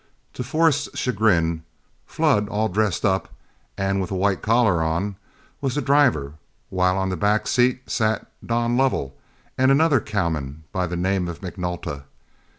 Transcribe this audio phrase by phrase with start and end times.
[0.33, 1.61] To Forrest's chagrin,
[2.07, 3.29] Flood, all dressed up
[3.77, 5.15] and with a white collar on,
[5.61, 6.33] was the driver,
[6.71, 9.15] while on a back seat sat Don Lovell
[9.59, 12.05] and another cowman by the name of McNulta.